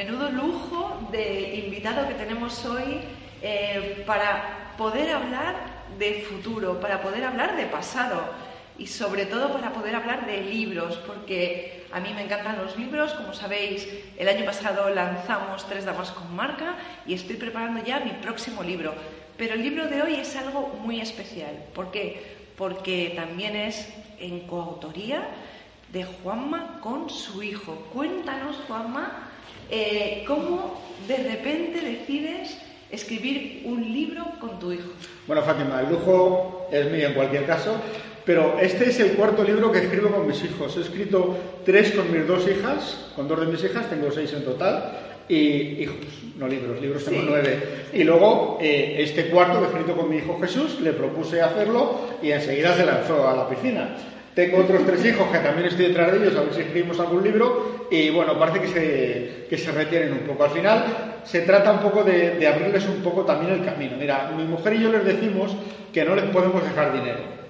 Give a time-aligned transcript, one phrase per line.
[0.00, 3.02] Menudo lujo de invitado que tenemos hoy
[3.42, 5.56] eh, para poder hablar
[5.98, 8.24] de futuro, para poder hablar de pasado
[8.78, 13.12] y sobre todo para poder hablar de libros, porque a mí me encantan los libros.
[13.12, 13.86] Como sabéis,
[14.16, 16.76] el año pasado lanzamos Tres Damas con Marca
[17.06, 18.94] y estoy preparando ya mi próximo libro.
[19.36, 21.62] Pero el libro de hoy es algo muy especial.
[21.74, 22.38] ¿Por qué?
[22.56, 23.86] Porque también es
[24.18, 25.28] en coautoría
[25.92, 27.74] de Juanma con su hijo.
[27.92, 29.26] Cuéntanos, Juanma,
[29.70, 32.56] eh, cómo de repente decides
[32.90, 34.90] escribir un libro con tu hijo.
[35.26, 37.76] Bueno, Fátima, el lujo es mío en cualquier caso,
[38.24, 40.76] pero este es el cuarto libro que escribo con mis hijos.
[40.76, 44.44] He escrito tres con mis dos hijas, con dos de mis hijas, tengo seis en
[44.44, 45.96] total, y hijos,
[46.36, 47.86] no libros, libros tengo nueve.
[47.92, 52.00] Y luego eh, este cuarto que he escrito con mi hijo Jesús, le propuse hacerlo
[52.20, 53.96] y enseguida se lanzó a la piscina.
[54.34, 57.22] Tengo otros tres hijos que también estoy detrás de ellos, a ver si escribimos algún
[57.22, 60.44] libro, y bueno, parece que se, que se retienen un poco.
[60.44, 60.84] Al final
[61.24, 63.96] se trata un poco de, de abrirles un poco también el camino.
[63.98, 65.54] Mira, mi mujer y yo les decimos
[65.92, 67.40] que no les podemos dejar dinero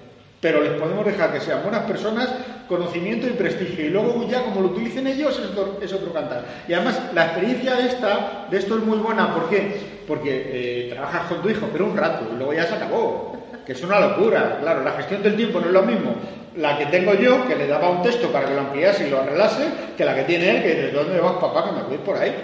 [0.41, 2.27] pero les podemos dejar que sean buenas personas,
[2.67, 3.85] conocimiento y prestigio.
[3.85, 6.43] Y luego ya como lo utilicen ellos es otro, es otro cantar.
[6.67, 9.35] Y además la experiencia esta, de esto es muy buena.
[9.35, 10.01] ¿Por qué?
[10.07, 13.37] Porque eh, trabajas con tu hijo, pero un rato, y luego ya se acabó.
[13.65, 14.57] Que es una locura.
[14.59, 16.15] Claro, la gestión del tiempo no es lo mismo
[16.55, 19.21] la que tengo yo, que le daba un texto para que lo ampliase y lo
[19.21, 22.17] arreglase, que la que tiene él, que de dónde vas papá, que me voy por
[22.17, 22.35] ahí.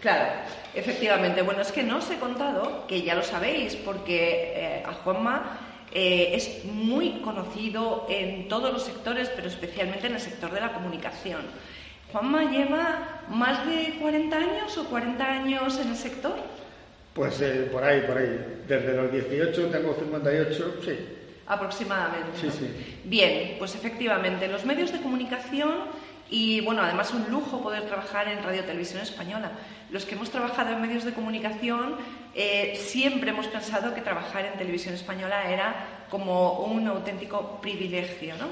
[0.00, 0.26] Claro,
[0.74, 1.42] efectivamente.
[1.42, 5.58] Bueno, es que no os he contado, que ya lo sabéis, porque eh, a Juanma
[5.92, 10.72] eh, es muy conocido en todos los sectores, pero especialmente en el sector de la
[10.72, 11.42] comunicación.
[12.12, 16.36] Juanma lleva más de 40 años o 40 años en el sector.
[17.12, 18.62] Pues eh, por ahí, por ahí.
[18.68, 21.17] Desde los 18 tengo 58, sí.
[21.48, 22.38] Aproximadamente.
[22.38, 23.00] Sí, sí.
[23.04, 25.72] Bien, pues efectivamente, los medios de comunicación
[26.30, 29.52] y bueno, además un lujo poder trabajar en Radio Televisión Española.
[29.90, 31.96] Los que hemos trabajado en medios de comunicación
[32.34, 38.46] eh, siempre hemos pensado que trabajar en Televisión Española era como un auténtico privilegio, ¿no?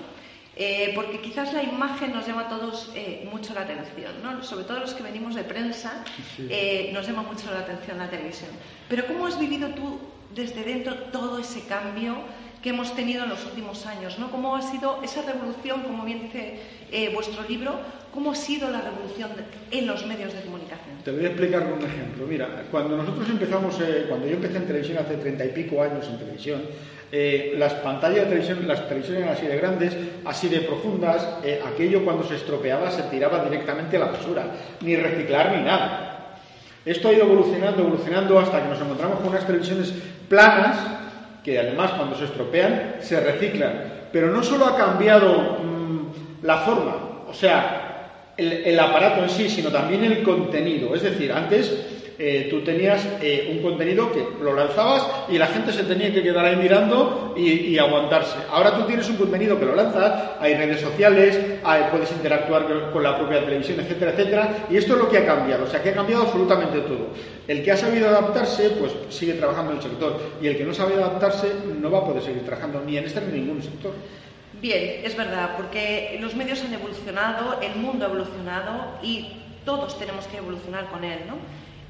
[0.59, 4.43] Eh, porque quizás la imagen nos llama a todos eh, mucho la atención, ¿no?
[4.43, 6.03] sobre todo los que venimos de prensa,
[6.95, 8.49] nos llama mucho la atención la televisión.
[8.89, 10.01] Pero ¿cómo has vivido tú
[10.35, 12.17] desde dentro todo ese cambio?
[12.63, 14.31] Que hemos tenido en los últimos años, ¿no?
[14.31, 17.79] ¿Cómo ha sido esa revolución, como bien dice eh, vuestro libro,
[18.13, 19.31] cómo ha sido la revolución
[19.71, 20.97] en los medios de comunicación?
[21.05, 22.27] Te voy a explicar con un ejemplo.
[22.27, 26.07] Mira, cuando nosotros empezamos, eh, cuando yo empecé en televisión hace treinta y pico años
[26.09, 26.63] en televisión,
[27.13, 31.25] eh, las pantallas de televisión, las televisiones eran así de grandes, así de profundas,
[31.65, 34.51] aquello cuando se estropeaba se tiraba directamente a la basura,
[34.81, 36.41] ni reciclar ni nada.
[36.85, 39.93] Esto ha ido evolucionando, evolucionando hasta que nos encontramos con unas televisiones
[40.29, 40.79] planas
[41.47, 44.09] que además cuando se estropean se reciclan.
[44.11, 46.97] Pero no solo ha cambiado mm, la forma,
[47.29, 47.86] o sea,
[48.37, 50.95] el, aparato en sí, sino también el contenido.
[50.95, 51.73] Es decir, antes
[52.19, 56.23] eh, tú tenías eh, un contenido que lo lanzabas y la gente se tenía que
[56.23, 58.37] quedar ahí mirando y, aguantarse.
[58.51, 61.39] Ahora tú tienes un contenido que lo lanzas, hay redes sociales,
[61.91, 64.67] puedes interactuar con la propia televisión, etcétera, etcétera.
[64.71, 67.09] Y esto es lo que ha cambiado, o sea, que ha cambiado absolutamente todo.
[67.47, 70.19] El que ha sabido adaptarse, pues sigue trabajando en el sector.
[70.41, 73.21] Y el que no sabe adaptarse no va a poder seguir trabajando ni en este
[73.21, 73.93] ni en ningún sector.
[74.61, 79.33] Bien, es verdad, porque los medios han evolucionado, el mundo ha evolucionado y
[79.65, 81.37] todos tenemos que evolucionar con él, ¿no?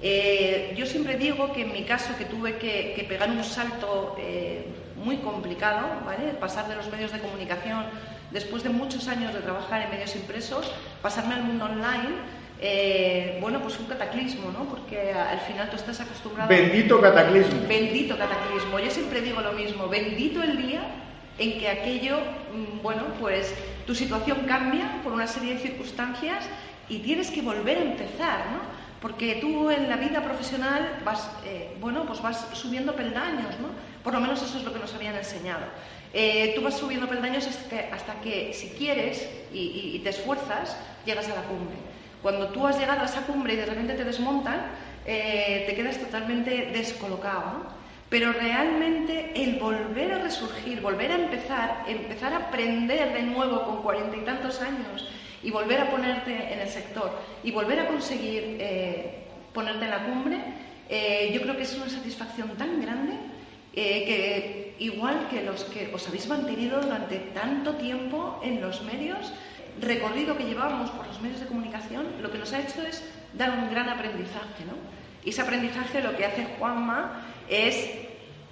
[0.03, 4.67] Eh, yo siempre digo que en mi caso, que tuve que, pegar un salto eh,
[4.97, 6.33] muy complicado, ¿vale?
[6.35, 7.85] pasar de los medios de comunicación,
[8.31, 10.71] después de muchos años de trabajar en medios impresos,
[11.01, 12.17] pasarme al mundo online,
[12.61, 14.65] eh, bueno, pues un cataclismo, ¿no?
[14.65, 16.49] Porque al final tú estás acostumbrado...
[16.49, 17.69] Bendito cataclismo.
[17.69, 18.79] Bendito cataclismo.
[18.79, 21.06] Yo siempre digo lo mismo, bendito el día
[21.39, 23.55] en que aquello, mm, bueno, pues
[23.87, 26.45] tu situación cambia por una serie de circunstancias
[26.89, 28.77] y tienes que volver a empezar, ¿no?
[29.01, 33.69] porque tú en la vida profesional vas, eh, bueno, pues vas subiendo peldaños, ¿no?
[34.03, 35.65] Por lo menos eso es lo que nos habían enseñado.
[36.13, 41.43] Eh, tú vas subiendo peldaños hasta que, si quieres y, te esfuerzas, llegas a la
[41.43, 41.77] cumbre.
[42.23, 44.73] Cuando tú has llegado a esa cumbre y de repente te desmontan,
[45.05, 47.86] eh, te quedas totalmente descolocado, ¿no?
[48.09, 53.83] Pero realmente el volver a resurgir, volver a empezar, empezar a aprender de nuevo con
[53.83, 55.09] cuarenta y tantos años
[55.43, 57.11] y volver a ponerte en el sector
[57.43, 60.39] y volver a conseguir eh, ponerte en la cumbre,
[60.89, 63.15] eh, yo creo que es una satisfacción tan grande
[63.75, 69.33] eh, que igual que los que os habéis mantenido durante tanto tiempo en los medios,
[69.81, 73.05] recorrido que llevamos por los medios de comunicación, lo que nos ha hecho es
[73.35, 74.75] dar un gran aprendizaje, ¿no?
[75.25, 77.91] Y ese aprendizaje lo que hace Juanma es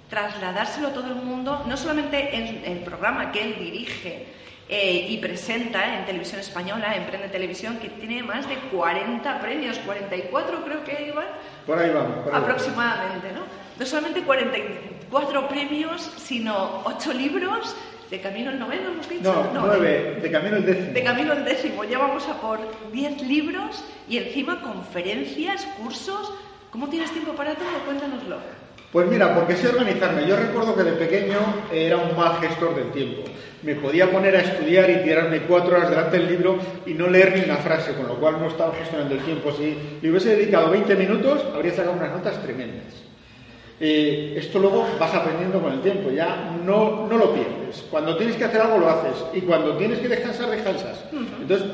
[0.09, 4.27] trasladárselo a todo el mundo, no solamente en el programa que él dirige
[4.67, 10.63] eh, y presenta en televisión española, Emprende Televisión, que tiene más de 40 premios, 44
[10.63, 11.25] creo que iban.
[11.67, 12.33] Por ahí vamos.
[12.33, 13.41] aproximadamente, ¿no?
[13.77, 17.75] No solamente 44 premios, sino 8 libros.
[18.09, 19.49] ¿De camino el noveno hemos dicho?
[19.51, 20.93] No, nueve, de camino el décimo.
[20.93, 21.83] De camino el décimo.
[21.83, 22.59] Ya vamos a por
[22.91, 26.33] 10 libros y encima conferencias, cursos.
[26.71, 27.67] ¿Cómo tienes tiempo para todo?
[27.85, 28.37] Cuéntanoslo.
[28.95, 30.25] Pues mira, porque sé organizarme.
[30.25, 31.37] Yo recuerdo que de pequeño
[31.69, 33.23] era un mal gestor del tiempo.
[33.61, 37.35] Me podía poner a estudiar y tirarme cuatro horas delante del libro y no leer
[37.35, 39.51] ni una frase, con lo cual no estaba gestionando el tiempo.
[39.51, 42.85] Si le hubiese dedicado 20 minutos, habría sacado unas notas tremendas.
[43.81, 47.83] Eh, esto luego vas aprendiendo con el tiempo, ya no, no lo pierdes.
[47.91, 51.03] Cuando tienes que hacer algo lo haces y cuando tienes que descansar, descansas.
[51.41, 51.67] Entonces,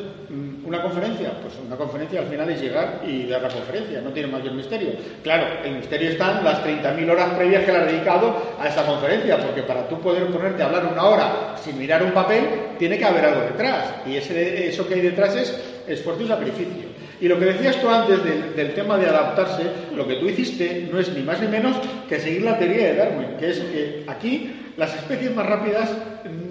[0.72, 4.30] una conferencia, pues una conferencia al final es llegar y dar la conferencia, no tiene
[4.30, 4.92] mayor misterio.
[5.22, 8.86] Claro, el misterio está en las 30.000 horas previas que le has dedicado a esa
[8.86, 12.48] conferencia, porque para tú poder ponerte a hablar una hora sin mirar un papel,
[12.80, 13.96] tiene que haber algo detrás.
[14.06, 16.88] Y ese, eso que hay detrás es esfuerzo y sacrificio.
[17.20, 18.24] Y lo que decías tú antes
[18.56, 19.64] del, tema de adaptarse,
[19.94, 21.76] lo que tú hiciste no es ni más ni menos
[22.08, 25.92] que seguir la teoría de Darwin, que es que aquí las especies más rápidas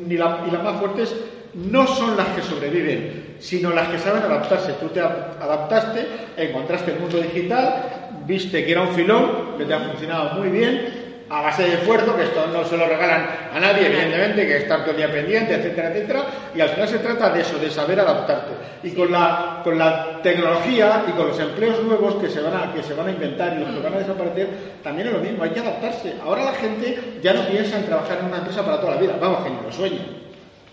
[0.07, 1.15] y las más fuertes
[1.55, 4.73] no son las que sobreviven, sino las que saben adaptarse.
[4.75, 6.07] Tú te adaptaste,
[6.37, 11.01] encontraste el mundo digital, viste que era un filón, que te ha funcionado muy bien,
[11.29, 13.25] a base de esfuerzo, que esto no se lo regalan
[13.55, 16.25] a nadie, evidentemente, que estar todo el día pendiente, etcétera, etcétera,
[16.57, 18.53] y al final se trata de eso, de saber adaptarte.
[18.83, 22.75] Y con la, con la tecnología y con los empleos nuevos que se, van a,
[22.75, 24.49] que se van a inventar y los que van a desaparecer,
[24.83, 26.15] también es lo mismo, hay que adaptarse.
[26.21, 29.17] Ahora la gente ya no piensa en trabajar en una empresa para toda la vida,
[29.21, 30.01] vamos, que ni lo sueña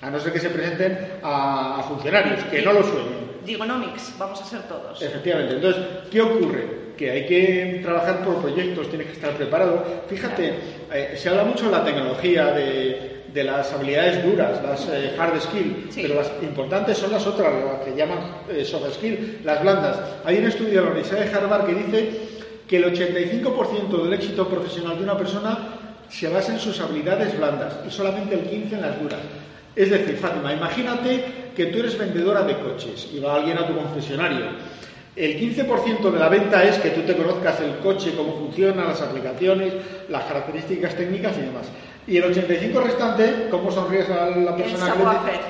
[0.01, 3.27] a no ser que se presenten a, funcionarios, que no lo sueñen.
[3.45, 5.01] Digonomics, vamos a ser todos.
[5.01, 5.55] Efectivamente.
[5.55, 6.87] Entonces, ¿qué ocurre?
[6.97, 9.83] Que hay que trabajar por proyectos, tienes que estar preparado.
[10.07, 10.53] Fíjate,
[10.91, 15.39] eh, se habla mucho de la tecnología, de, de las habilidades duras, las eh, hard
[15.39, 19.99] skills, pero las importantes son las otras, las que llaman eh, soft skills, las blandas.
[20.25, 22.19] Hay un estudio de la Universidad de Harvard que dice
[22.67, 25.57] que el 85% del éxito profesional de una persona
[26.09, 29.19] se basa en sus habilidades blandas y solamente el 15% en las duras.
[29.77, 31.23] Es decir, Fátima, imagínate
[31.55, 34.47] que tú eres vendedora de coches y va alguien a tu concesionario.
[35.15, 39.01] El 15% de la venta es que tú te conozcas el coche, cómo funciona, las
[39.01, 39.73] aplicaciones,
[40.09, 41.67] las características técnicas y demás.
[42.07, 44.95] Y el 85% restante, cómo sonríes a la persona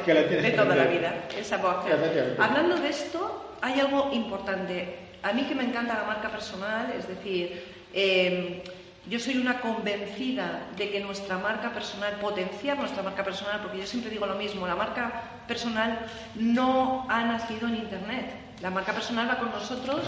[0.05, 4.95] que, le, tienes De toda la vida, el Hablando de esto, hay algo importante.
[5.23, 7.63] A mí que me encanta la marca personal, es decir,
[7.93, 8.61] eh,
[9.09, 13.85] yo soy una convencida de que nuestra marca personal, potenciar nuestra marca personal, porque yo
[13.85, 16.05] siempre digo lo mismo, la marca personal
[16.35, 18.47] no ha nacido en Internet.
[18.61, 20.01] La marca personal va con nosotros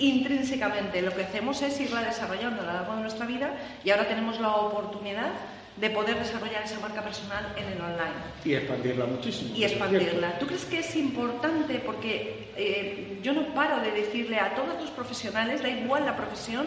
[0.00, 1.00] intrínsecamente.
[1.02, 3.54] Lo que hacemos es irla desarrollando a lo largo de nuestra vida
[3.84, 5.30] y ahora tenemos la oportunidad
[5.76, 8.12] de poder desarrollar esa marca personal en el online.
[8.44, 9.56] Y expandirla muchísimo.
[9.56, 10.38] Y expandirla.
[10.38, 11.78] ¿Tú crees que es importante?
[11.78, 16.66] Porque eh, yo no paro de decirle a todos los profesionales, da igual la profesión,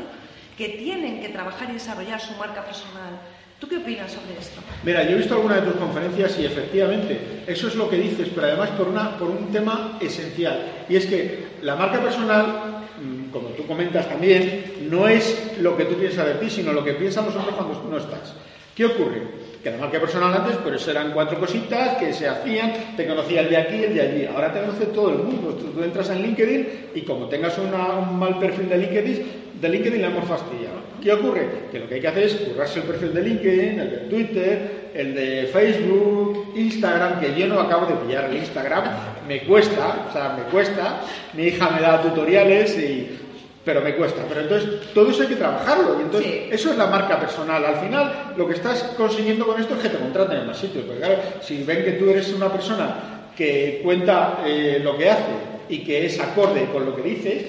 [0.57, 3.19] que tienen que trabajar y desarrollar su marca personal.
[3.59, 4.61] ¿Tú qué opinas sobre esto?
[4.83, 8.29] Mira, yo he visto alguna de tus conferencias y efectivamente eso es lo que dices,
[8.35, 10.85] pero además por, una, por un tema esencial.
[10.89, 15.85] Y es que la marca personal, mm, como tú comentas también, no es lo que
[15.85, 18.33] tú piensas de ti, sino lo que piensan los otros cuando no estás.
[18.75, 19.44] ¿Qué ocurre?
[19.65, 23.49] Que la marca personal antes, pues eran cuatro cositas que se hacían, te conocía el
[23.49, 24.25] de aquí el de allí.
[24.27, 25.55] Ahora te conoce todo el mundo.
[25.55, 29.25] Tú, entras en LinkedIn y como tengas un mal perfil de LinkedIn,
[29.59, 30.75] de LinkedIn la hemos fastidiado.
[31.01, 31.47] ¿Qué ocurre?
[31.71, 34.91] Que lo que hay que hacer es currarse el perfil de LinkedIn, el de Twitter,
[34.93, 38.83] el de Facebook, Instagram, que yo no acabo de pillar el Instagram,
[39.27, 41.01] me cuesta, o sea, me cuesta.
[41.33, 43.24] Mi hija me da tutoriales y
[43.65, 44.23] pero me cuesta.
[44.29, 45.97] Pero entonces, todo eso hay que trabajarlo.
[45.99, 47.65] Y entonces, eso es la marca personal.
[47.65, 50.85] Al final, lo que estás consiguiendo con esto es que te contraten en más sitios.
[50.85, 55.33] Porque claro, si ven que tú eres una persona que cuenta eh, lo que hace
[55.67, 57.45] y que es acorde con lo que dices,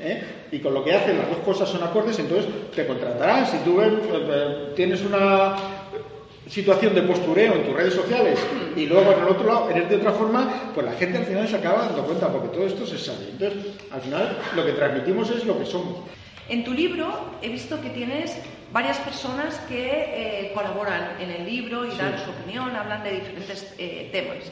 [0.00, 0.22] ¿eh?
[0.52, 3.46] y con lo que hacen las dos cosas son acordes, entonces te contratarán.
[3.46, 5.56] Si tú eh, tienes una
[6.48, 8.38] situación de postureo en tus redes sociales
[8.76, 11.48] y luego en el otro lado eres de otra forma, pues la gente al final
[11.48, 13.30] se acaba dando cuenta porque todo esto se sabe.
[13.30, 15.98] Entonces, al final lo que transmitimos es lo que somos.
[16.48, 17.08] En tu libro
[17.40, 18.36] he visto que tienes
[18.72, 23.74] varias personas que eh, colaboran en el libro y dan su opinión, hablan de diferentes
[23.78, 24.50] eh, temas.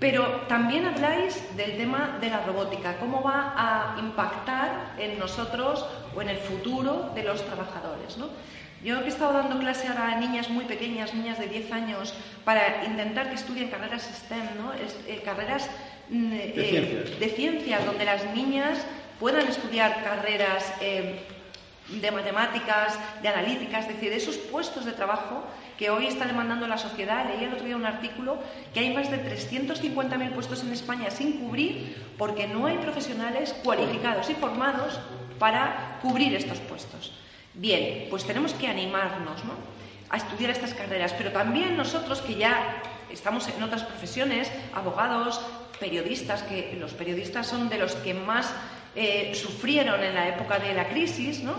[0.00, 5.84] Pero también habláis del tema de la robótica, cómo va a impactar en nosotros
[6.16, 8.16] o en el futuro de los trabajadores.
[8.16, 8.28] ¿no?
[8.82, 12.14] Yo he estado dando clase ahora a niñas muy pequeñas, niñas de 10 años,
[12.44, 14.72] para intentar que estudien carreras STEM, ¿no?
[14.72, 15.68] Eh, carreras
[16.08, 17.84] mm, de, ciencias.
[17.84, 18.78] donde las niñas
[19.20, 20.72] puedan estudiar carreras
[21.90, 25.44] de matemáticas, de analíticas, es decir, de esos puestos de trabajo
[25.76, 27.26] que hoy está demandando la sociedad.
[27.26, 28.38] Leí el otro día un artículo
[28.72, 34.28] que hay más de 350.000 puestos en España sin cubrir porque no hay profesionales cualificados
[34.30, 35.00] y formados
[35.38, 37.12] para cubrir estos puestos.
[37.54, 39.40] Bien, pues tenemos que animarnos
[40.10, 45.40] a estudiar estas carreras, pero también nosotros que ya estamos en otras profesiones, abogados,
[45.80, 48.52] periodistas, que los periodistas son de los que más
[48.94, 51.54] eh, sufrieron en la época de la crisis, ¿no?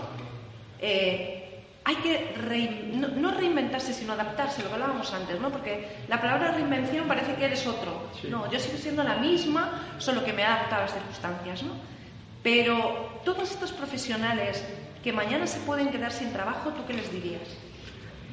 [0.80, 1.38] Eh,
[1.84, 2.34] hay que
[2.94, 5.50] no, reinventarse, sino adaptarse, lo que hablábamos antes, ¿no?
[5.50, 8.08] Porque la palabra reinvención parece que eres otro.
[8.28, 11.72] No, yo sigo siendo la misma, solo que me adapta a las circunstancias, ¿no?
[12.42, 14.64] Pero todos estos profesionales
[15.02, 17.42] que mañana se pueden quedar sin trabajo, ¿tú qué les dirías?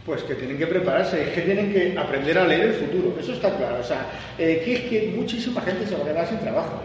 [0.06, 3.34] Pues que tienen que prepararse, es que tienen que aprender a leer el futuro, eso
[3.34, 3.79] está claro.
[3.79, 4.06] O sea,
[4.38, 6.82] eh, que es que muchísima gente se va a quedar sin trabajo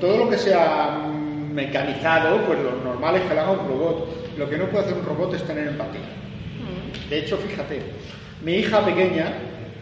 [0.00, 1.08] todo lo que sea
[1.52, 4.36] mecanizado, pues lo normal es que lo haga un robot.
[4.36, 6.00] Lo que no puede hacer un robot es tener empatía.
[6.00, 7.10] Mm.
[7.10, 7.82] De hecho, fíjate,
[8.42, 9.32] mi hija pequeña,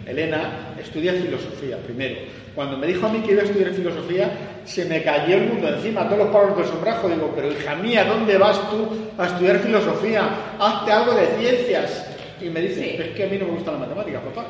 [0.06, 2.16] Elena, estudia filosofía primero.
[2.54, 4.30] Cuando me dijo a mí que iba a estudiar filosofía,
[4.64, 7.08] se me cayó el mundo encima, todos los palos del sombrajo.
[7.08, 10.28] Digo, pero hija mía, ¿dónde vas tú a estudiar filosofía?
[10.58, 12.06] Hazte algo de ciencias.
[12.40, 14.46] Y me dice, es que a mí no me gusta la matemática, papá.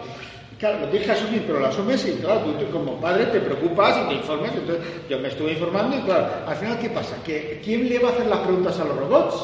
[0.59, 4.09] Claro, lo que asumir, pero lo asumes y, claro, tú, como padre te preocupas y
[4.09, 4.53] te informas.
[4.55, 7.17] Entonces, yo me estuve informando y, claro, al final, ¿qué pasa?
[7.25, 9.35] ¿Que, ¿Quién le va a hacer las preguntas a los robots?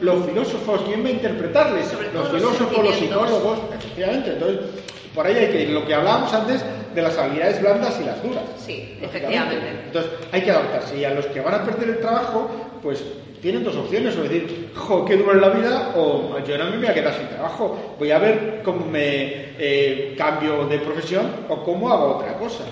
[0.00, 1.92] Los filósofos, ¿quién va a interpretarles?
[2.14, 4.32] los filósofos, los psicólogos, efectivamente.
[4.34, 4.60] Entonces,
[5.14, 5.70] por ahí hay que ir.
[5.70, 8.44] Lo que hablábamos antes de las habilidades blandas y las duras.
[8.58, 9.70] Sí, efectivamente.
[9.86, 10.96] Entonces, hay que adaptarse.
[10.98, 12.50] Y a los que van a perder el trabajo,
[12.82, 13.02] pues
[13.40, 16.76] tienen dos opciones, o decir, jo, qué duro en la vida, o yo no me
[16.78, 21.62] voy a quedar sin trabajo, voy a ver cómo me eh, cambio de profesión o
[21.62, 22.64] cómo hago otra cosa.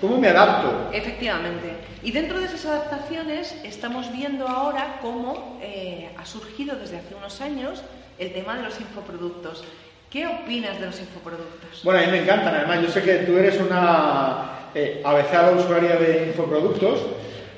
[0.00, 0.90] ¿Cómo me adapto?
[0.92, 1.74] Efectivamente.
[2.02, 7.40] Y dentro de esas adaptaciones estamos viendo ahora cómo eh, ha surgido desde hace unos
[7.40, 7.82] años
[8.18, 9.62] el tema de los infoproductos.
[10.10, 11.84] ¿Qué opinas de los infoproductos?
[11.84, 12.54] Bueno, a mí me encantan.
[12.54, 17.00] Además, yo sé que tú eres una eh, avezada usuaria de infoproductos.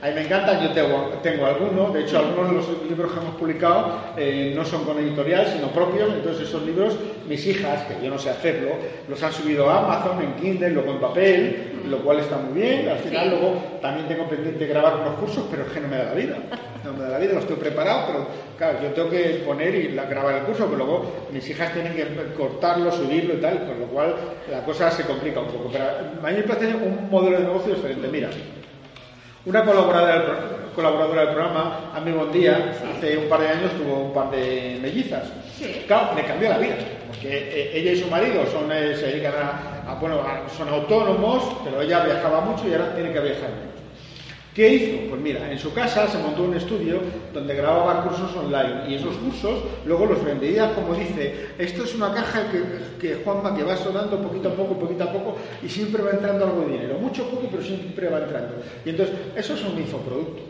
[0.02, 3.20] A mí me encantan, yo tengo, tengo algunos, de hecho algunos de los libros que
[3.20, 6.94] hemos publicado eh, no son con editorial, sino propios, entonces esos libros,
[7.26, 8.70] mis hijas, que yo no sé hacerlo,
[9.08, 12.88] los han subido a Amazon, en Kindle, luego en papel, lo cual está muy bien,
[12.88, 16.04] al final luego también tengo pendiente grabar unos cursos, pero es que no me da
[16.04, 16.36] la vida,
[16.84, 18.26] no me da la vida, lo estoy preparado, pero
[18.58, 22.06] claro, yo tengo que poner y grabar el curso, pero luego mis hijas tienen que
[22.36, 24.14] cortarlo, subirlo y tal, con lo cual
[24.50, 27.74] la cosa se complica un poco, pero a mí me parece un modelo de negocio
[27.74, 28.28] diferente, mira.
[29.46, 34.04] Una colaboradora, colaboradora del programa, a mí Buen Día, hace un par de años tuvo
[34.04, 35.24] un par de mellizas.
[35.86, 36.76] Claro, le cambió la vida,
[37.08, 40.16] porque eh, ella y su marido son, eh, se dedican a, bueno,
[40.56, 43.50] son autónomos, pero ella viajaba mucho y ahora tiene que viajar.
[44.54, 45.10] ¿Qué hizo?
[45.10, 47.00] Pues mira, en su casa se montó un estudio
[47.32, 52.14] donde grababa cursos online y esos cursos luego los vendía, como dice, esto es una
[52.14, 52.62] caja que,
[53.00, 56.44] que Juanma que va sonando poquito a poco, poquito a poco y siempre va entrando
[56.44, 58.54] algo de dinero, mucho poco, pero siempre va entrando.
[58.84, 60.42] Y entonces, eso es un infoproducto,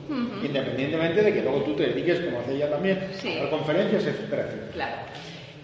[0.44, 4.96] independientemente de que luego tú te dediques, como hace ella también, a conferencias, etcétera, Claro.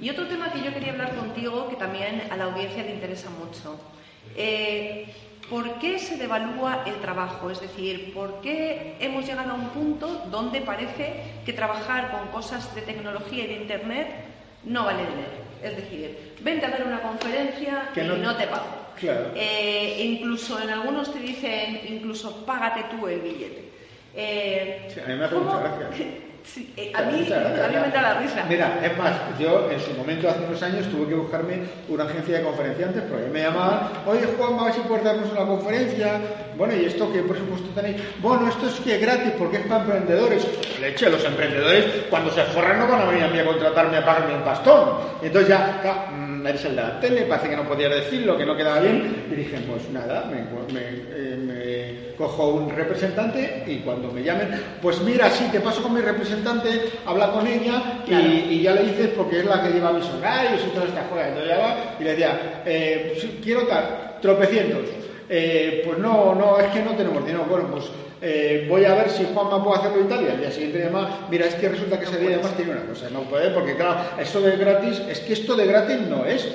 [0.01, 3.29] Y otro tema que yo quería hablar contigo, que también a la audiencia le interesa
[3.29, 3.79] mucho.
[4.35, 5.05] Eh,
[5.51, 7.51] ¿Por qué se devalúa el trabajo?
[7.51, 12.73] Es decir, ¿por qué hemos llegado a un punto donde parece que trabajar con cosas
[12.77, 14.07] de tecnología y de Internet
[14.63, 15.41] no vale dinero?
[15.61, 18.65] Es decir, vente a dar una conferencia y no, te pago.
[19.35, 23.73] Eh, incluso en algunos te dicen, incluso págate tú el billete.
[24.15, 25.91] Eh, a mí me hace mucha gracia.
[26.77, 28.45] Eh, a, mí, me da la risa.
[28.49, 32.39] Mira, es más, yo en su momento, hace unos años, tuve que buscarme una agencia
[32.39, 36.21] de conferenciantes porque me llamaban, oye Juan, a ver si puedes darnos una conferencia.
[36.61, 37.97] Bueno, ¿y esto qué presupuesto tenéis?
[38.21, 40.47] Bueno, esto es que es gratis porque es para emprendedores.
[40.79, 44.05] Leche, los emprendedores, cuando se forran, no van a venir a mí a contratarme a
[44.05, 44.91] pagarme un pastón.
[45.23, 48.45] Y entonces ya, mm, eres el de la tele, parece que no podías decirlo, que
[48.45, 49.25] no quedaba bien.
[49.33, 50.43] Y dije, pues nada, me,
[50.75, 50.83] me,
[51.15, 54.51] eh, me cojo un representante y cuando me llamen,
[54.83, 59.09] pues mira, sí, te paso con mi representante habla con ella y, ya le dices
[59.17, 61.29] porque es la que lleva mis horarios y toda esta juega.
[61.29, 65.01] Entonces ya va y le decía, eh, quiero tal, tropecientos.
[65.31, 67.47] Eh, pues no, no, es que no tenemos dinero.
[67.49, 67.85] Bueno, pues
[68.21, 70.33] eh, voy a ver si Juanma puede hacerlo en Italia.
[70.33, 73.09] El día siguiente además, mira, es que resulta que ese día además tiene una cosa,
[73.11, 76.49] no puede, porque claro, eso de gratis, es que esto de gratis no es.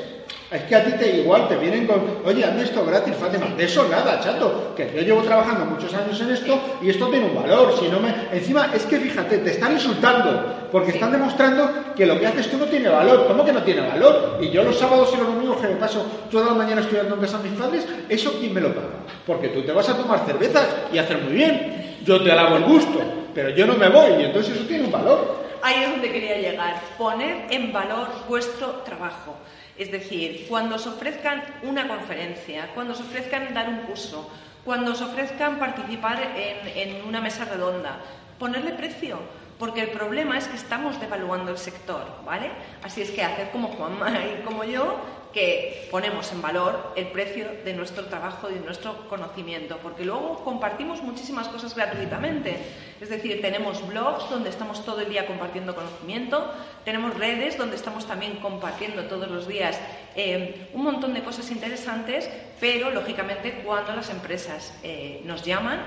[0.55, 3.47] Es que a ti te igual te vienen con, oye, hazme esto gratis, Fátima.
[3.57, 4.73] De eso nada, chato.
[4.73, 7.77] Que yo llevo trabajando muchos años en esto y esto tiene un valor.
[7.77, 8.15] Si no me...
[8.31, 12.57] Encima, es que fíjate, te están insultando porque están demostrando que lo que haces tú
[12.57, 13.27] no tiene valor.
[13.27, 14.37] ¿Cómo que no tiene valor?
[14.41, 17.21] Y yo los sábados y los domingos que me paso toda la mañana estudiando en
[17.21, 19.03] casa de mis padres, ¿eso quién me lo paga?
[19.27, 21.97] Porque tú te vas a tomar cervezas y hacer muy bien.
[22.05, 23.01] Yo te alabo el gusto,
[23.33, 25.43] pero yo no me voy y entonces eso tiene un valor.
[25.61, 26.79] Ahí es donde quería llegar.
[26.97, 29.35] Poner en valor vuestro trabajo.
[29.77, 34.29] Es decir, cuando os ofrezcan una conferencia, cuando os ofrezcan dar un curso,
[34.63, 37.99] cuando os ofrezcan participar en, una mesa redonda,
[38.39, 39.19] ponerle precio,
[39.59, 42.51] porque el problema es que estamos devaluando el sector, ¿vale?
[42.83, 44.99] Así es que hacer como Juanma y como yo,
[45.35, 50.41] que ponemos en valor el precio de nuestro trabajo y de nuestro conocimiento, porque luego
[50.45, 52.55] compartimos muchísimas cosas gratuitamente.
[53.01, 56.53] Es decir, tenemos blogs donde estamos todo el día compartiendo conocimiento,
[56.85, 59.77] tenemos redes donde estamos también compartiendo todos los días
[60.15, 62.29] eh, un montón de cosas interesantes,
[62.61, 65.81] pero lógicamente cuando las empresas eh, nos llaman,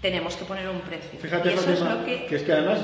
[0.00, 1.20] tenemos que poner un precio.
[1.20, 2.36] Fíjate, que...
[2.36, 2.80] es que además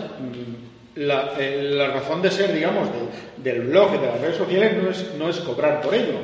[1.01, 2.89] eh, la, razón de ser, digamos,
[3.37, 6.15] del blog y de las redes sociales no es, no es cobrar por ello,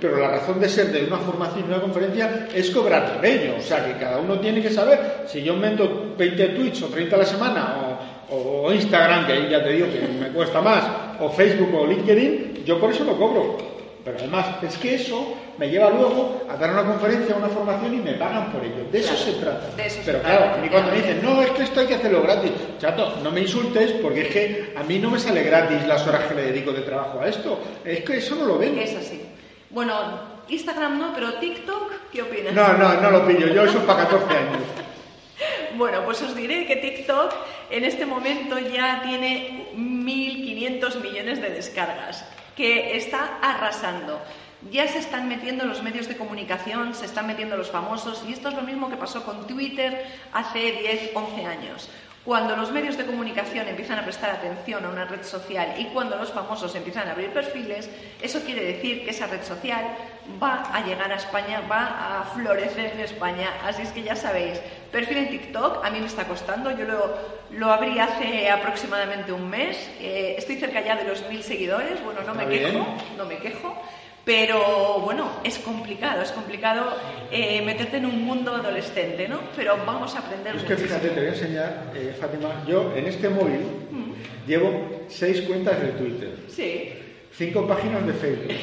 [0.00, 3.54] pero la razón de ser de una formación y una conferencia es cobrar por ello.
[3.56, 7.14] O sea, que cada uno tiene que saber si yo invento 20 tweets o 30
[7.14, 7.76] a la semana
[8.30, 10.82] o, Instagram, que ahí ya te digo que me cuesta más,
[11.20, 13.75] o Facebook o LinkedIn, yo por eso lo cobro.
[14.06, 17.96] Pero además es que eso me lleva luego a dar una conferencia, una formación y
[17.96, 18.84] me pagan por ello.
[18.92, 19.66] De eso se trata.
[20.04, 22.52] Pero claro, a mí cuando me dicen, no, es que esto hay que hacerlo gratis,
[22.78, 26.22] chato, no me insultes porque es que a mí no me sale gratis las horas
[26.28, 27.60] que le dedico de trabajo a esto.
[27.84, 28.78] Es que eso no lo ven.
[28.78, 29.22] Es así.
[29.70, 29.92] Bueno,
[30.46, 32.54] Instagram no, pero TikTok, ¿qué opinas?
[32.54, 33.48] No, no, no lo pillo.
[33.48, 34.62] Yo eso para 14 años.
[35.76, 37.34] Bueno, pues os diré que TikTok
[37.70, 42.24] en este momento ya tiene 1.500 millones de descargas
[42.56, 44.20] que está arrasando.
[44.70, 48.48] Ya se están metiendo los medios de comunicación, se están metiendo los famosos, y esto
[48.48, 51.88] es lo mismo que pasó con Twitter hace 10, 11 años.
[52.26, 56.16] Cuando los medios de comunicación empiezan a prestar atención a una red social y cuando
[56.16, 57.88] los famosos empiezan a abrir perfiles,
[58.20, 59.84] eso quiere decir que esa red social
[60.42, 63.50] va a llegar a España, va a florecer en España.
[63.64, 64.60] Así es que ya sabéis,
[64.90, 67.16] perfil en TikTok a mí me está costando, yo lo,
[67.52, 72.22] lo abrí hace aproximadamente un mes, eh, estoy cerca ya de los mil seguidores, bueno,
[72.26, 72.84] no me quejo,
[73.16, 73.80] no me quejo.
[74.26, 76.96] Pero bueno, es complicado, es complicado
[77.30, 79.38] eh, meterte en un mundo adolescente, ¿no?
[79.54, 80.56] Pero vamos a aprender.
[80.56, 83.60] Es que fíjate, te voy a enseñar, eh, Fátima, yo en este móvil
[83.92, 84.48] mm.
[84.48, 86.92] llevo seis cuentas de Twitter, sí.
[87.30, 88.56] cinco páginas de Facebook,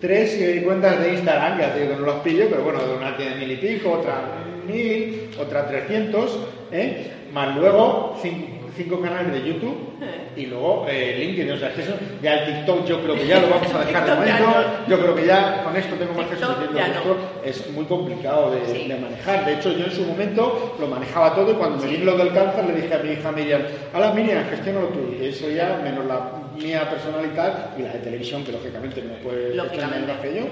[0.00, 3.16] tres eh, cuentas de Instagram, ya te digo que no las pillo, pero bueno, una
[3.16, 7.10] tiene mil y pico, otra mil, otra trescientos, ¿eh?
[7.32, 9.94] más luego cinco cinco canales de YouTube
[10.36, 11.52] y luego eh, LinkedIn.
[11.52, 14.04] O sea, que eso, ya el TikTok yo creo que ya lo vamos a dejar
[14.04, 14.54] de momento.
[14.88, 16.80] Yo creo que ya con esto tengo más que suficiente.
[16.80, 19.44] Esto es muy complicado de, manejar.
[19.46, 22.32] De hecho, yo en su momento lo manejaba todo y cuando me vino lo del
[22.32, 23.62] cáncer le dije a mi hija Miriam,
[23.94, 25.14] hola Miriam, gestionalo tú.
[25.20, 29.58] Y eso ya, menos la mía personalidad y la de televisión, que lógicamente no puede
[29.60, 30.42] gestionar más que yo,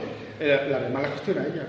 [0.40, 1.66] eh, la demás la gestiona ella.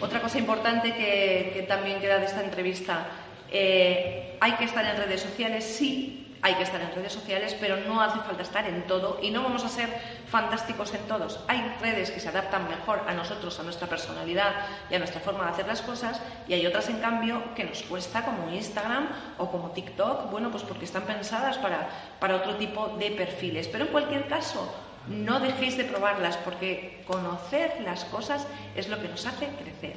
[0.00, 3.06] Otra cosa importante que, que también queda de esta entrevista
[3.50, 7.76] eh, hay que estar en redes sociales, sí, hay que estar en redes sociales, pero
[7.88, 9.88] no hace falta estar en todo y no vamos a ser
[10.28, 11.40] fantásticos en todos.
[11.48, 14.54] Hay redes que se adaptan mejor a nosotros, a nuestra personalidad
[14.90, 17.82] y a nuestra forma de hacer las cosas y hay otras, en cambio, que nos
[17.82, 21.88] cuesta, como Instagram o como TikTok, bueno, pues porque están pensadas para,
[22.20, 23.66] para otro tipo de perfiles.
[23.68, 24.72] Pero en cualquier caso,
[25.08, 29.96] no dejéis de probarlas porque conocer las cosas es lo que nos hace crecer.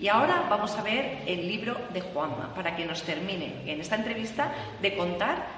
[0.00, 3.96] Y ahora vamos a ver el libro de Juanma, para que nos termine en esta
[3.96, 5.57] entrevista de contar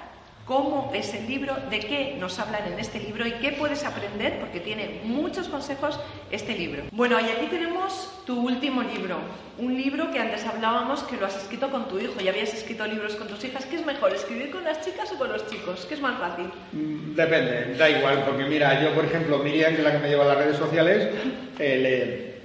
[0.51, 4.37] cómo es el libro, de qué nos hablan en este libro y qué puedes aprender,
[4.37, 5.97] porque tiene muchos consejos
[6.29, 6.83] este libro.
[6.91, 9.15] Bueno, y aquí tenemos tu último libro,
[9.59, 12.85] un libro que antes hablábamos que lo has escrito con tu hijo, y habías escrito
[12.85, 13.65] libros con tus hijas.
[13.65, 15.85] ¿Qué es mejor, escribir con las chicas o con los chicos?
[15.85, 16.47] ¿Qué es más fácil?
[16.73, 20.09] Mm, depende, da igual, porque mira, yo por ejemplo, Miriam, que es la que me
[20.09, 21.11] lleva a las redes sociales,
[21.59, 22.41] eh,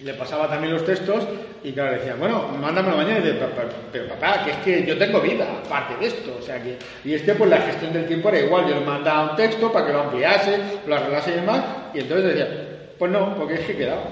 [0.00, 1.22] le pasaba también los textos
[1.64, 3.20] y claro, le decía, bueno, mándamelo mañana.
[3.20, 3.38] Y dice,
[3.90, 6.36] pero, papá, que es que yo tengo vida, aparte de esto.
[6.38, 8.68] O sea que, y este, pues la gestión del tiempo era igual.
[8.68, 11.64] Yo le mandaba un texto para que lo ampliase, lo arreglase y demás.
[11.94, 12.48] Y entonces decía,
[12.98, 14.02] pues no, porque es que he quedado.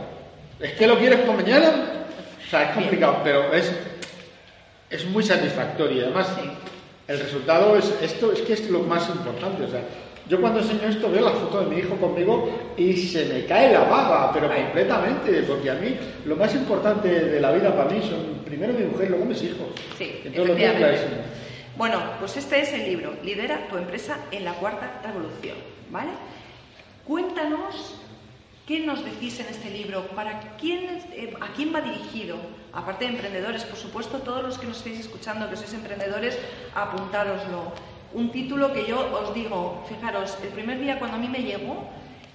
[0.60, 2.06] ¿Es que lo quieres por mañana?
[2.42, 3.70] O sea, es complicado, pero es,
[4.88, 5.98] es muy satisfactorio.
[5.98, 6.28] Y además,
[7.06, 9.64] el resultado es esto, es que es lo más importante.
[9.64, 9.82] O sea,
[10.28, 13.72] Yo cuando enseño esto veo la foto de mi hijo conmigo y se me cae
[13.72, 18.00] la baba, pero completamente, porque a mí lo más importante de la vida para mí
[18.02, 19.66] son primero mi mujer, luego mis hijos.
[19.98, 25.00] Sí, Entonces lo Bueno, pues este es el libro, Lidera tu empresa en la cuarta
[25.04, 25.56] revolución,
[25.90, 26.10] ¿vale?
[27.04, 28.02] Cuéntanos
[28.66, 30.06] ¿Qué nos decís en este libro?
[30.14, 32.36] ¿Para quién, eh, ¿A quién va dirigido?
[32.72, 36.38] Aparte de emprendedores, por supuesto, todos los que nos estéis escuchando, que sois emprendedores,
[36.72, 37.74] apuntároslo
[38.14, 41.88] un título que yo os digo, fijaros, el primer día cuando a mí me llegó,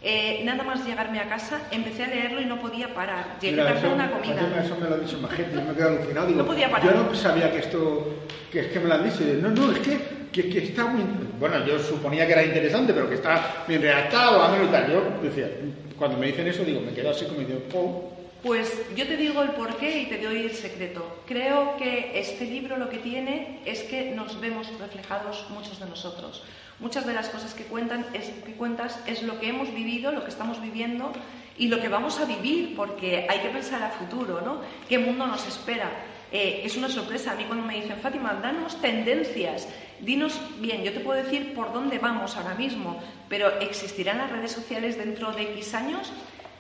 [0.04, 3.38] eh, nada más llegarme a casa, empecé a leerlo y no podía parar.
[3.42, 4.42] Llegué a hacer una comida.
[4.64, 6.28] Eso me lo ha dicho más gente, yo me quedo alucinado.
[6.28, 6.94] Digo, no podía parar.
[6.94, 8.16] Yo no sabía que esto,
[8.52, 9.24] que es que me lo han dicho.
[9.42, 9.98] no, no, es que,
[10.32, 11.04] que, que, está muy.
[11.40, 14.92] Bueno, yo suponía que era interesante, pero que está bien redactado, a y tal.
[14.92, 15.50] Yo decía,
[15.98, 18.17] cuando me dicen eso, digo, me quedo así como digo, oh,
[18.48, 21.22] pues yo te digo el porqué y te doy el secreto.
[21.28, 26.44] Creo que este libro lo que tiene es que nos vemos reflejados muchos de nosotros.
[26.80, 30.30] Muchas de las cosas que, cuentan es, cuentas es lo que hemos vivido, lo que
[30.30, 31.12] estamos viviendo
[31.58, 34.62] y lo que vamos a vivir, porque hay que pensar a futuro, ¿no?
[34.88, 35.92] ¿Qué mundo nos espera?
[36.32, 37.34] Eh, es una sorpresa.
[37.34, 39.68] A mí cuando me dicen, Fátima, danos tendencias,
[40.00, 44.54] dinos bien, yo te puedo decir por dónde vamos ahora mismo, pero ¿existirán las redes
[44.54, 46.14] sociales dentro de X años?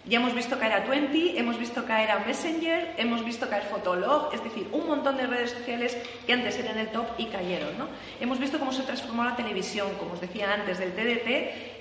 [0.07, 4.33] Ya hemos visto caer a Twenty, hemos visto caer a Messenger, hemos visto caer Fotolog,
[4.33, 7.77] es decir, un montón de redes sociales que antes eran el top y cayeron.
[7.77, 7.89] ¿no?
[8.21, 11.27] Hemos visto cómo se transformó la televisión, como os decía antes, del TDT,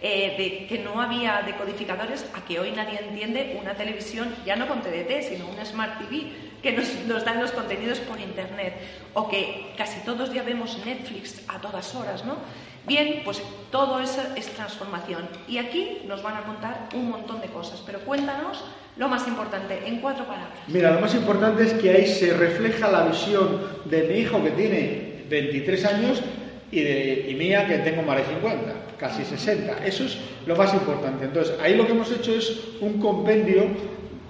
[0.03, 4.67] eh, de que no había decodificadores, a que hoy nadie entiende una televisión ya no
[4.67, 8.75] con TDT, sino una Smart TV que nos, nos, dan los contenidos por Internet,
[9.15, 12.39] o que casi todos ya vemos Netflix a todas horas, ¿no?
[12.87, 15.29] Bien, pues todo eso es transformación.
[15.49, 18.63] Y aquí nos van a contar un montón de cosas, pero cuéntanos
[18.97, 20.59] lo más importante, en cuatro palabras.
[20.69, 24.51] Mira, lo más importante es que ahí se refleja la visión de mi hijo que
[24.51, 26.23] tiene 23 años
[26.71, 29.85] y, de, y mía que tengo más de 50, casi 60.
[29.85, 31.27] Eso es lo más importante.
[31.27, 33.67] Entonces, ahí lo que hemos hecho es un compendio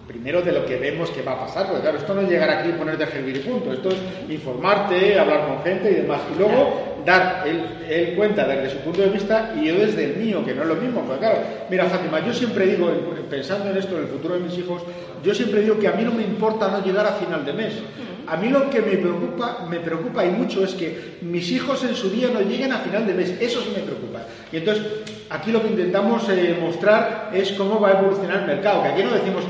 [0.09, 2.49] primero de lo que vemos que va a pasar, porque claro, esto no es llegar
[2.49, 6.21] aquí y ponerte a escribir y punto, esto es informarte, hablar con gente y demás.
[6.35, 10.45] Y luego dar él, cuenta desde su punto de vista y yo desde el mío,
[10.45, 11.03] que no es lo mismo.
[11.03, 11.38] Porque claro,
[11.71, 12.90] mira Fátima, yo siempre digo,
[13.31, 14.83] pensando en esto, en el futuro de mis hijos,
[15.22, 17.74] yo siempre digo que a mí no me importa no llegar a final de mes.
[18.29, 21.94] A mí lo que me preocupa, me preocupa y mucho es que mis hijos en
[21.94, 23.37] su día no lleguen a final de mes.
[23.40, 24.22] Eso sí me preocupa.
[24.50, 24.85] Y entonces,
[25.31, 28.83] aquí lo que intentamos eh, mostrar es cómo va a evolucionar el mercado.
[28.83, 29.44] Que aquí no decimos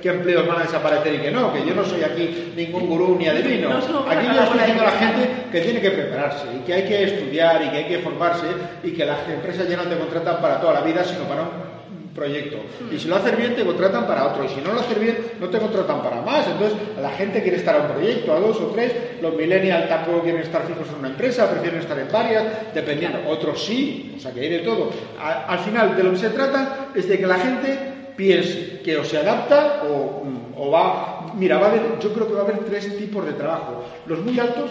[0.00, 3.16] que, empleos van a desaparecer y que no, que yo no soy aquí ningún gurú
[3.18, 3.70] ni adivino.
[3.70, 7.02] Aquí yo estoy diciendo a la gente que tiene que prepararse y que hay que
[7.02, 8.46] estudiar y que hay que formarse
[8.84, 11.73] y que las empresas ya no te contratan para toda la vida, sino para un
[12.14, 12.58] proyecto.
[12.92, 14.44] Y si lo haces bien, te contratan para otro.
[14.44, 16.46] Y si no lo haces bien, no te contratan para más.
[16.46, 18.92] Entonces, la gente quiere estar a un proyecto, a dos o tres.
[19.20, 23.18] Los millennials tampoco quieren estar fijos en una empresa, prefieren estar en varias, dependiendo.
[23.28, 24.90] Otros sí, o sea que hay de todo.
[25.20, 27.78] al final, de lo que se trata es de que la gente
[28.16, 30.22] piense que o se adapta o,
[30.56, 33.32] o va Mira, va a haber, yo creo que va a haber tres tipos de
[33.32, 33.84] trabajo.
[34.06, 34.70] Los muy altos,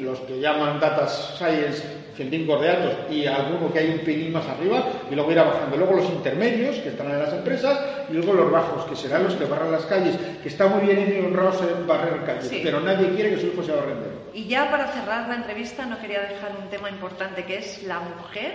[0.00, 1.82] los que llaman data science,
[2.14, 5.76] científicos de datos, y alguno que hay un pelín más arriba, y luego irá bajando.
[5.76, 9.34] Luego los intermedios, que están en las empresas, y luego los bajos, que serán los
[9.34, 13.10] que barran las calles, que está muy bien y honrados en barrer calles, pero nadie
[13.10, 14.16] quiere que su hijo sea barrendero.
[14.32, 18.00] Y ya para cerrar la entrevista, no quería dejar un tema importante, que es la
[18.00, 18.52] mujer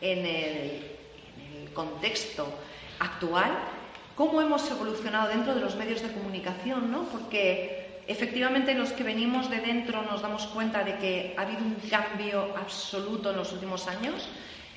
[0.00, 2.46] en el, en el contexto
[2.98, 3.52] actual
[4.18, 7.04] cómo hemos evolucionado dentro de los medios de comunicación, ¿no?
[7.04, 11.76] Porque efectivamente los que venimos de dentro nos damos cuenta de que ha habido un
[11.88, 14.28] cambio absoluto en los últimos años.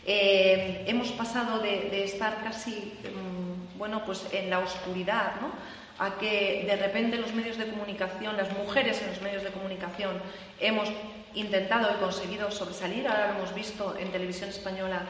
[0.06, 5.50] Eh, hemos pasado de, estar casi, mm, bueno, pues en la oscuridad, ¿no?
[5.98, 10.22] a que de repente los medios de comunicación, las mujeres en los medios de comunicación,
[10.60, 10.88] hemos
[11.34, 13.08] intentado y conseguido sobresalir.
[13.08, 15.02] Ahora lo hemos visto en televisión española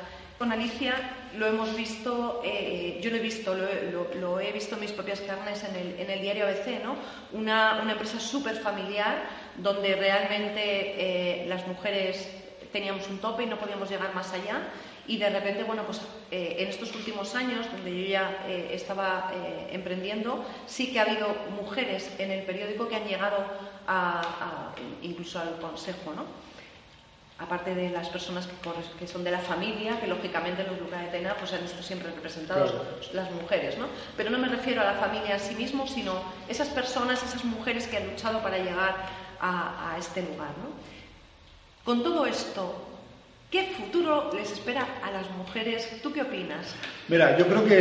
[0.42, 0.96] con Alicia
[1.38, 5.64] lo hemos visto, eh, yo lo he visto, lo, he visto en mis propias carnes
[5.64, 6.96] en el, en el diario ABC, ¿no?
[7.32, 9.22] Una, una empresa súper familiar
[9.58, 12.28] donde realmente eh, las mujeres
[12.74, 14.64] teníamos un tope y no podíamos llegar más allá.
[15.06, 16.02] Y de repente, bueno, pues
[16.32, 19.32] eh, en estos últimos años, donde yo ya estaba
[19.70, 23.46] emprendiendo, sí que ha habido mujeres en el periódico que han llegado
[23.86, 24.74] a,
[25.04, 26.51] incluso al consejo, ¿no?
[27.42, 28.48] Aparte de las personas
[29.00, 31.82] que, son de la familia, que lógicamente en los lugares de Tena pues han estado
[31.82, 32.74] siempre representados
[33.14, 33.88] las mujeres, ¿no?
[34.16, 37.88] Pero no me refiero a la familia en sí mismo, sino esas personas, esas mujeres
[37.88, 38.96] que han luchado para llegar
[39.42, 40.70] a, este lugar, ¿no?
[41.84, 42.76] Con todo esto,
[43.52, 46.00] ¿Qué futuro les espera a las mujeres?
[46.02, 46.74] ¿Tú qué opinas?
[47.10, 47.80] Mira, yo creo que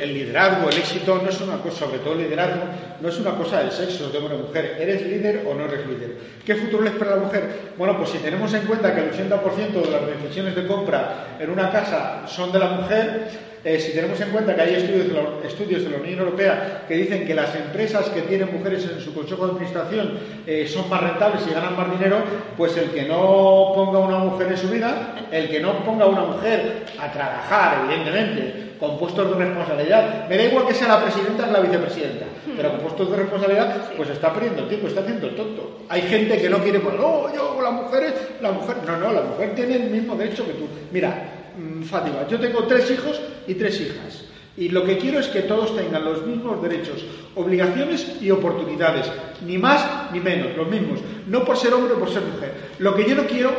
[0.00, 2.62] el, liderazgo, el éxito no es una cosa, sobre todo el liderazgo,
[3.00, 4.76] no es una cosa del sexo de una mujer.
[4.78, 6.16] ¿Eres líder o no eres líder?
[6.46, 7.72] ¿Qué futuro le espera a la mujer?
[7.76, 11.50] Bueno, pues si tenemos en cuenta que el 80% de las decisiones de compra en
[11.50, 13.28] una casa son de la mujer,
[13.68, 17.34] eh, si tenemos en cuenta que hay estudios de, la, Unión Europea que dicen que
[17.34, 21.52] las empresas que tienen mujeres en su consejo de administración eh, son más rentables y
[21.52, 22.16] ganan más dinero,
[22.56, 26.22] pues el que no ponga una mujer en su vida, el que no ponga una
[26.22, 31.46] mujer a trabajar, evidentemente, con puestos de responsabilidad, me da igual que sea la presidenta
[31.46, 32.24] o la vicepresidenta,
[32.56, 35.80] pero con puestos de responsabilidad, pues está perdiendo tiempo, está haciendo el tonto.
[35.90, 39.22] Hay gente que no quiere, pues, no, yo, las mujeres, la mujer, no, no, la
[39.22, 40.66] mujer tiene el mismo derecho que tú.
[40.90, 41.37] Mira,
[41.84, 44.24] Fátima, yo tengo tres hijos y tres hijas.
[44.56, 47.04] Y lo que quiero es que todos tengan los mismos derechos,
[47.36, 49.06] obligaciones y oportunidades,
[49.46, 52.54] ni más ni menos, los mismos, no por ser hombre o por ser mujer.
[52.80, 53.52] Lo que yo no quiero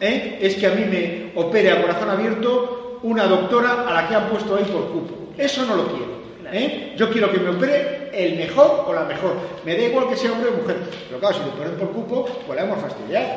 [0.00, 0.38] ¿eh?
[0.40, 4.30] es que a mí me opere a corazón abierto una doctora a la que han
[4.30, 5.32] puesto ahí por cupo.
[5.36, 6.16] Eso no lo quiero.
[6.50, 6.94] ¿eh?
[6.96, 9.36] Yo quiero que me opere el mejor o la mejor.
[9.64, 10.76] Me da igual que sea hombre o mujer.
[11.08, 13.28] Pero claro, si me ponen por cupo, pues la hemos fastidiado.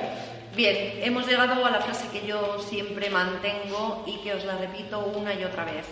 [0.56, 5.00] Bien, hemos llegado a la frase que yo siempre mantengo y que os la repito
[5.00, 5.86] una y otra vez.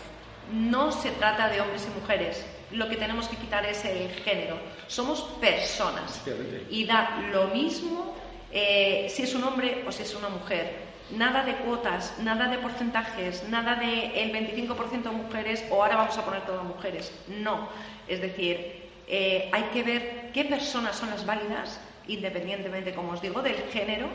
[0.51, 2.45] No se trata de hombres y mujeres.
[2.71, 4.57] Lo que tenemos que quitar es el género.
[4.87, 6.21] Somos personas.
[6.69, 8.15] Y da lo mismo
[8.51, 10.87] eh, si es un hombre o si es una mujer.
[11.11, 16.25] Nada de cuotas, nada de porcentajes, nada de el 25% mujeres o ahora vamos a
[16.25, 17.13] poner todas mujeres.
[17.27, 17.69] No.
[18.07, 23.41] Es decir, eh, hay que ver qué personas son las válidas, independientemente, como os digo,
[23.41, 24.09] del género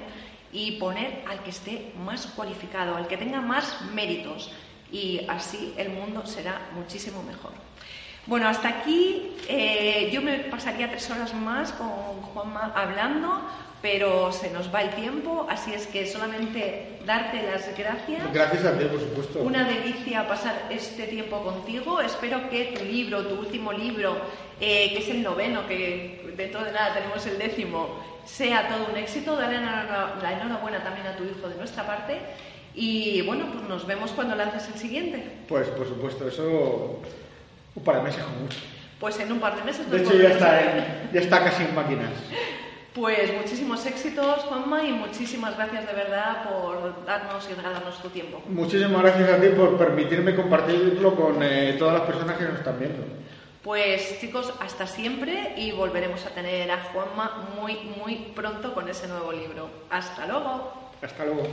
[0.53, 4.51] y poner al que esté más cualificado, al que tenga más méritos
[4.93, 7.53] y así el mundo será muchísimo mejor.
[8.27, 13.43] Bueno, hasta aquí eh, yo me pasaría tres horas más con Juanma hablando,
[13.83, 18.33] pero se nos va el tiempo, así es que solamente darte las gracias.
[18.33, 19.41] Gracias a ti, por supuesto.
[19.43, 22.01] Una delicia pasar este tiempo contigo.
[22.01, 24.17] Espero que tu libro, tu último libro,
[24.61, 27.89] eh, que es el noveno, que dentro de nada tenemos el décimo,
[28.25, 29.35] sea todo un éxito.
[29.35, 32.21] Dale la enhorabuena también a tu hijo de nuestra parte.
[32.75, 35.25] Y bueno, pues nos vemos cuando lances el siguiente.
[35.49, 37.01] Pues por supuesto, eso
[37.75, 38.59] un par de meses como mucho.
[39.01, 39.91] Pues en un par de meses.
[39.91, 42.11] De hecho ya está, ya está casi en máquinas.
[42.95, 48.43] Pues muchísimos éxitos, Juanma, y muchísimas gracias de verdad por darnos y regalarnos tu tiempo.
[48.49, 52.79] Muchísimas gracias a ti por permitirme compartirlo con eh, todas las personas que nos están
[52.79, 53.03] viendo.
[53.63, 59.09] Pues chicos, hasta siempre y volveremos a tener a Juanma muy, muy pronto con ese
[59.09, 59.71] nuevo libro.
[59.89, 60.73] Hasta luego.
[61.01, 61.45] Hasta luego.